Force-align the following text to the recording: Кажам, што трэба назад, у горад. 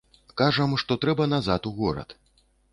Кажам, 0.41 0.73
што 0.85 0.97
трэба 1.05 1.29
назад, 1.35 1.61
у 1.73 1.77
горад. 1.79 2.19